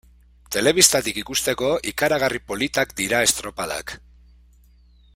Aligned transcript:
Telebistatik 0.53 1.19
ikusteko, 1.23 1.69
ikaragarri 1.93 2.41
politak 2.53 2.97
dira 3.03 3.21
estropadak. 3.29 3.95